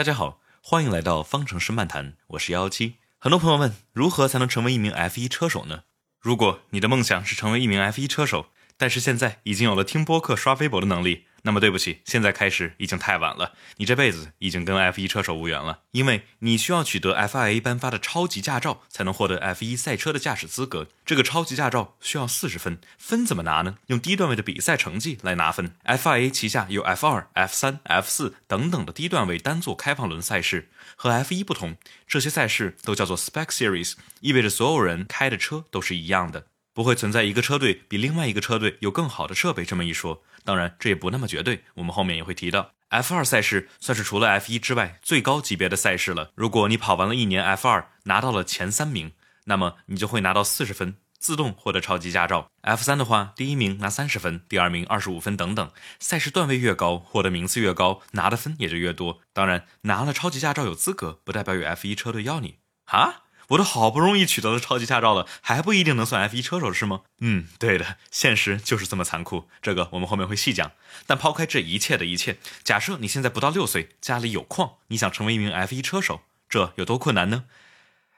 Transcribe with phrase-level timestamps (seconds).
[0.00, 2.94] 大家好，欢迎来到方程式漫谈，我是幺幺七。
[3.18, 5.82] 很多朋友问，如何才能成为一名 F 一车手呢？
[6.18, 8.46] 如果你的梦想是成为一名 F 一车手，
[8.78, 11.26] 但是现在已经有了听播客、刷微博的能力。
[11.42, 20.88] 那么对不起，现在开始已经太晚了，你这辈子已经跟 F1 车手无缘了，因为你需要取得 FIA 颁发的超级驾照，才能获得 F1 赛车的驾驶资格。
[21.04, 23.78] 这个超级驾照需要四十分，分怎么拿呢？
[23.86, 25.74] 用低段位的比赛成绩来拿分。
[25.84, 31.76] FIA 旗下有 F2、F3、F4 等等的低段位单座开放轮赛事，和 F1 不同，
[32.06, 36.46] 这些赛事都叫做 Spec Series，意味着所有人开的车都是一样的。
[36.72, 40.22] 不会存在一个车队比另外一个车队有更好的设备这么一说。
[40.44, 41.64] 当然，这也不那么绝对。
[41.74, 46.30] 我们后面也会提到，F2 赛事算是除了 F1 之外最高级别的赛事了。
[46.34, 49.12] 如果你跑完了一年 F2，拿到了前三名，
[49.44, 52.50] 那么你就会拿到四十分，自动获得超级驾照。
[52.62, 55.70] F3 的话，第一名拿三十分，第二名二十五分等等。
[55.98, 59.20] 赛事段位越高，获得名次越高，拿的分也就越多。
[59.34, 63.24] 当然，拿了超级驾照有资格，不代表有 F1 车队要你啊。
[63.50, 67.02] 我都好不容易取得了超级驾照了，还不一定能算 F1 车手是吗？
[67.20, 69.48] 嗯，对的，现实就是这么残酷。
[69.60, 70.72] 这个我们后面会细讲。
[71.06, 77.44] 但抛开这一切的一切，假设你现在不到六岁，家里有矿，你想成为一名 F1 车手，这有多困难呢？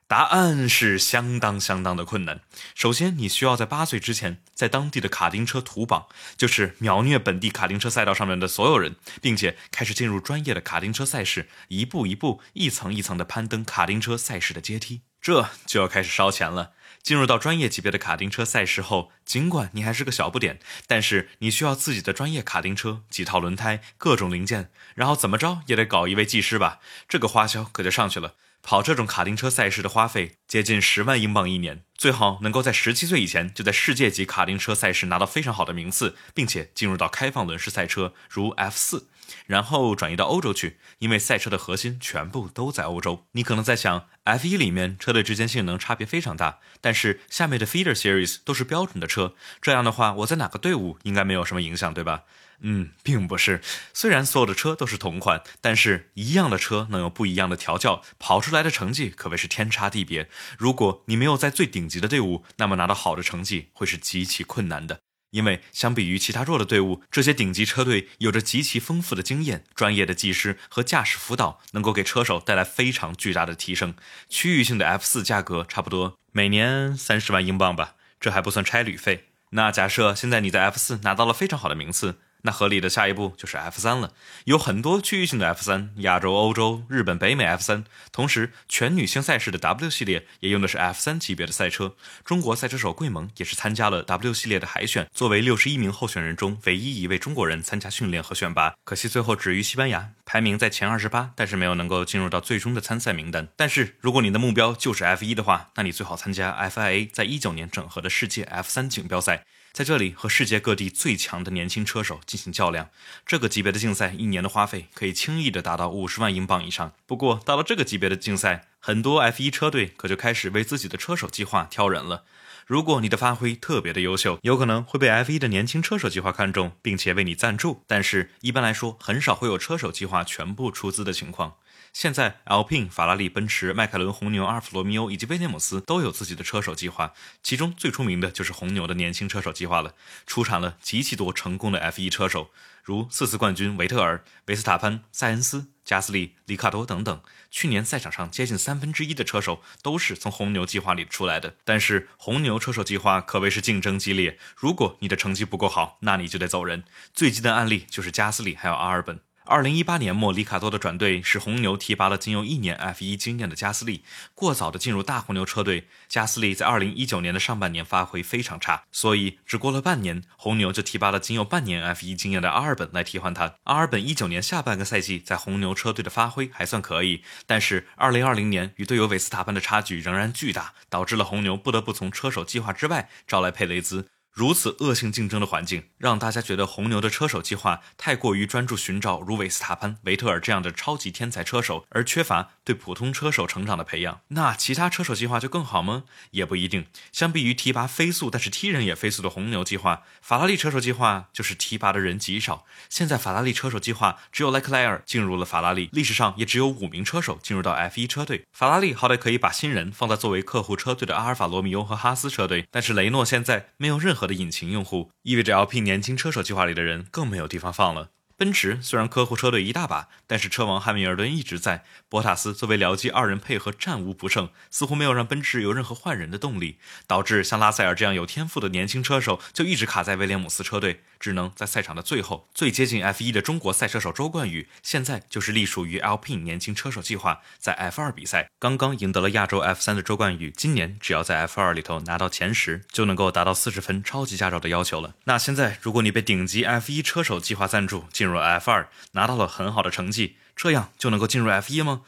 [0.06, 2.42] 答案是相当相当的困难。
[2.74, 15.00] 首先，你需要在八岁之前，在当地的卡丁车土榜，就是秒虐本地卡丁车赛道上面的所有人，并且开始进入专业的卡丁车赛事，一步一步、一层一层的攀登卡丁车赛事的阶梯。
[15.22, 16.72] 这就要开始烧钱了。
[17.02, 26.78] 进入到专业级别的卡丁车赛事后，尽管你还是个小不点，但是你需要自己的专业卡丁车、几套轮胎、各种零件，然后怎么着也得搞一位技师吧。
[27.08, 28.34] 这个花销可就上去了。
[28.62, 39.06] 跑这种卡丁车赛事的花费接近十万英镑一年，最好能够在十七岁以前就在世界级卡丁车赛事拿到非常好的名次，并且进入到开放轮式赛车，如 F 四。
[39.46, 43.24] 然后转移到欧洲去，因为赛车的核心全部都在欧洲。
[43.32, 52.24] 你可能在想，F1 里面车队之间性能差别非常大，但是下面的 Feeder Series 都是标准的车，这样的话，我在哪个队伍应该没有什么影响，对吧？
[52.64, 53.60] 嗯，并不是。
[53.92, 60.28] 虽然所有的车都是同款，但是一样的车能有不一样的调教，跑出来的成绩可谓是天差地别。
[60.56, 65.00] 如果你没有在最顶级的队伍，那么拿到好的成绩会是极其困难的。
[65.30, 73.94] 因为相比于其他弱的队伍，这些顶级车队有着极其丰富的经验、专业的技师和驾驶辅导，能够给车手带来非常巨大的提升。
[74.28, 79.28] 区域性的 F 四价格差不多每年三十万英镑吧，这还不算差旅费。
[79.50, 82.18] 那假设现在你在 F 四拿到了非常好的名次。
[82.42, 84.12] 那合理的下一步就是 F 三了，
[84.44, 91.94] 有很多区域性的 F 三，亚洲、欧洲、日本、北美 F 三，同时全女性赛事的 W 系列也用的是 F 三级别的赛车。
[92.24, 103.46] 中国赛车手桂萌也是参加了 W 系列的海选，作为六十一名候选人中唯一一位中国人参加训练和选拔，可惜最后止于西班牙，排名在前二十八，但是没有能够进入到最终的参赛名单。
[103.56, 109.44] 但是如果你的目标就是 F 一的话，那你最好参加 FIA 在一九年整合的世界 F 三锦标赛。
[109.72, 112.90] 在这里和世界各地最强的年轻车手进行较量，
[113.24, 116.92] 这个级别的竞赛一年的花费可以轻易的达到五十万英镑以上。
[117.06, 122.24] 不过到了这个级别的竞赛，很多 F1 车队可就开始为自己的车手计划挑人了。
[122.66, 127.82] 如果你的发挥特别的优秀，有可能会被 F1 的年轻车手计划看中，并且为你赞助。
[127.86, 131.54] 但是一般来说，很少会有车手计划全部出资的情况。
[131.92, 139.94] 现在，Alpine、法拉利、奔驰、迈凯伦、红牛、阿尔法罗密欧以及威廉姆斯都有自己的车手计划，其中最出名的就是红牛的年轻车手计划了，
[140.26, 142.50] 出产了极其多成功的 F1 车手，
[142.82, 147.20] 如四次冠军维特尔、维斯塔潘、塞恩斯、加斯利、里卡多等等。
[147.50, 151.56] 去年赛场上接近三分之一的车手都是从红牛计划里出来的。
[151.62, 156.84] 但是红牛车手计划可谓是竞争激烈，如果你的成绩不够好，那你就得走人。
[157.12, 159.20] 最近的案例就是加斯利还有阿尔本。
[159.44, 164.04] 二零一八年末，里卡多的转队使红牛提拔了仅有一年 F 一经验的加斯利，
[164.36, 165.88] 过早的进入大红牛车队。
[166.08, 173.56] 加斯利在二零一九年的上半年发挥非常差，所以只过了半年，红牛就提拔了仅有半年 F 一经验的阿尔本来替换他。
[173.64, 184.11] 阿尔本一九年下半个赛季在红牛车队的发挥还算可以，但是二零二零年与队友韦斯塔潘的差距仍然巨大，导致了红牛不得不从车手计划之外招来佩雷兹。
[184.32, 194.22] 如此恶性竞争的环境，让大家觉得红牛的车手计划太过于专注寻找如韦斯塔潘、维特尔这样的超级天才车手，而缺乏对普通车手成长的培养。
[194.28, 196.04] 那其他车手计划就更好吗？
[196.30, 196.86] 也不一定。
[197.12, 202.64] 相比于提拔飞速但是踢人也飞速的红牛计划，法拉利车手计划就是提拔的人极少。
[202.88, 208.46] 现在法拉利车手计划只有莱克莱尔进入了法拉利，历史上也只有五名车手进入到 F1 车队。
[208.50, 214.21] 法拉利好歹可以把新人放在作为客户车队的阿尔法罗密欧和哈斯车队，但是雷诺现在没有任何。
[214.26, 218.10] 的引擎用户意味着 LP 年轻车手计划里的人更没有地方放了。
[218.42, 245.14] 奔驰虽然客户车队一大把，但是车王汉密尔顿一直在，博塔斯作为僚机，二人配合战无不胜，似乎没有让奔驰有任何换人的动力，导致像拉塞尔这样有天赋的年轻车手就一直卡在威廉姆斯车队，只能在赛场的最后最接近 F1 的中国赛车手周冠宇，现在就是隶属于 LP 年轻车手计划，在 F2 比赛刚刚赢得了亚洲 F3 的周冠宇，今年只要在 F2 里头拿到前十，就能够达到四十分超级驾照的要求了。
[245.26, 252.02] 那现在如果你被顶级 F1 车手计划赞助，进入入 F 二拿到了很好的成绩，这样就能够进入 F 一吗？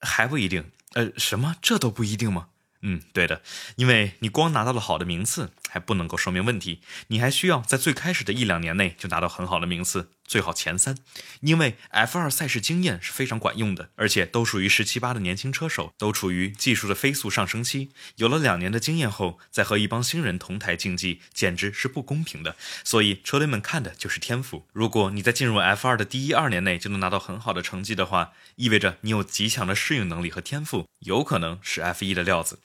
[0.00, 0.70] 还不一定。
[0.94, 1.56] 呃，什么？
[1.60, 2.48] 这都不一定吗？
[2.86, 3.40] 嗯，对的，
[3.76, 10.96] 因为你光拿到了好的名次还不能够说明问题，你还需要在最开始的一两年内就拿到很好的名次，最好前三。
[11.40, 17.90] 因为 F2 赛事经验是非常管用的，而且都属于十七八的年轻车手，都处于技术的飞速上升期。
[18.16, 22.56] 有了两年的经验后，再和一帮新人同台竞技，简直是不公平的。
[22.82, 24.66] 所以车队们看的就是天赋。
[24.72, 32.60] 如果你在进入 F2 的第一二年内就能拿到很好的成绩的话，意味着你有极强的适应能力和天赋，有可能是 F1 的料子。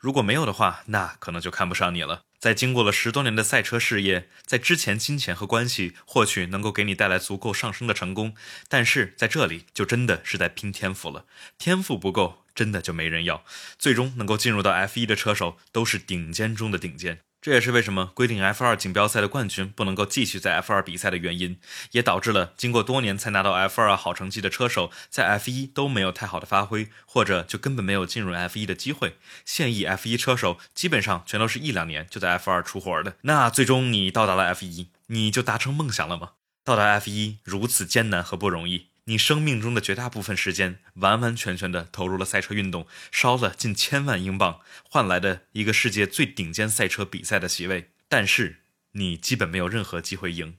[0.00, 2.22] 如果没有的话，那可能就看不上你了。
[2.42, 8.34] 在经过了十多年的赛车事业，在之前金钱和关系或许能够给你带来足够上升的成功，
[8.68, 11.24] 但是在这里就真的是在拼天赋了。
[11.56, 13.44] 天赋不够，真的就没人要。
[13.78, 17.20] 最终能够进入到 F1 的车手，都是顶尖中的顶尖。
[17.42, 21.58] 这也是为什么规定 F2 锦标赛的冠军不能够继续在 F2 比赛的原因，
[21.90, 29.16] 也导致了经过多年才拿到 F2 好成绩的车手在 F1 都没有太好的发挥，或者就根本没有进入 F1 的机会。
[29.44, 33.16] 现役 F1 车手基本上全都是一两年就在 F2 出活的。
[33.22, 36.34] 那最终你到达了 F1，你就达成梦想了吗？
[36.64, 38.91] 到达 F1 如此艰难和不容易。
[39.06, 47.90] 你生命中的绝大部分时间，完完全全的投入了赛车运动，烧了近千万英镑，换来的一个世界最顶尖赛车比赛的席位。
[48.08, 48.58] 但是
[48.92, 50.56] 你基本没有任何机会赢，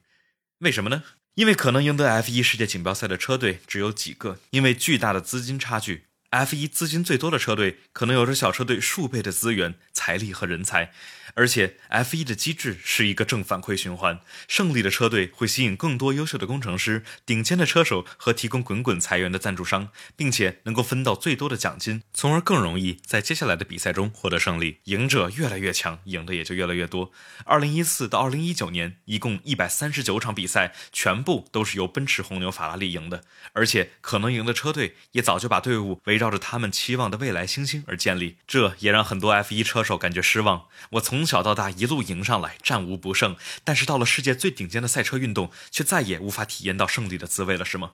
[0.59, 1.03] 为什么呢？
[1.35, 6.05] 因为可能赢得 F1 世界锦标赛的车队只有几个，因为巨大的资金差距。
[6.33, 10.91] F1 资金最多的车队，可能有着小车队数倍的资源、财力和人才。
[11.35, 14.19] 而且，F1 的机制是一个正反馈循环。
[14.47, 24.77] 胜利的车队会吸引更多优秀的工程师、顶尖的车手和提供滚滚财源的赞助商，并且能够分到最多的奖金，从而更容易在接下来的比赛中获得胜利。
[24.85, 27.11] 赢者越来越强，赢的也就越来越多。
[27.45, 33.23] 二零一四到二零一九年，一共一百三十九场比赛，全部都是由奔驰、红牛、法拉利赢的。
[33.53, 40.67] 而且，可能赢的车队也早就把队伍围绕照着他们期望的未来星星而建立，这也让很多 F1 车手感觉失望。
[40.91, 43.35] 我从小到大一路迎上来，战无不胜。
[43.65, 47.91] 但是到了世界最顶尖的赛车运动，却再也无法体验到胜利的滋味了，是吗？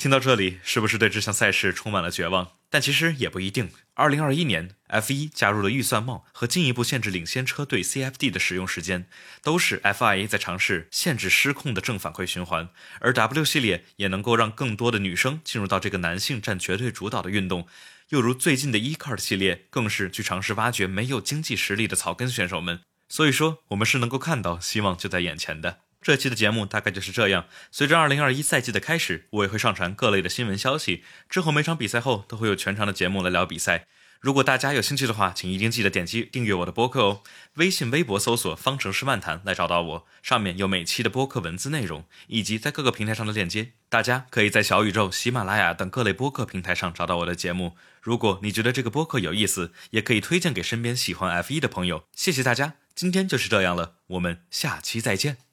[0.00, 2.52] 听到这里，是不是对这项赛事充满了绝望？
[2.70, 3.68] 但其实也不一定。
[3.92, 9.04] 二零二一年，F1 加入了预算帽和进一步限制领先车队 CFD 的使用时间，
[9.42, 12.70] 都是 FIA 在尝试限制失控的正反馈循环。
[13.00, 17.68] 而 W 系列也能够让更多的女生进入到这个男性占绝对主导的运动。
[18.08, 22.80] 又如最近的 eCard 系列，更是去尝试挖掘没有经济实力的草根选手们。
[23.10, 25.80] 所以说，我们是能够看到希望就在眼前的。
[26.02, 27.46] 这期的节目大概就是这样。
[27.70, 31.04] 随着2021赛季的开始，我也会上传各类的新闻消息。
[31.28, 33.86] 之后每场比赛后都会有全长的节目来聊比赛。
[34.20, 37.22] 如果大家有兴趣的话，请一定记得点击订阅我的播客哦。
[37.54, 43.72] 微信、微博搜索“方程式漫谈”来找到我，上面有每期的播客文字内容，以及在各个平台上的链接。
[43.88, 47.76] 大家可以在小宇宙、喜马拉雅等各类播客平台上找到我的节目。
[48.02, 52.04] 如果你觉得这个播客有意思，也可以推荐给身边喜欢 F1 的朋友。
[52.14, 55.49] 谢谢大家，今天就是这样了，我们下期再见。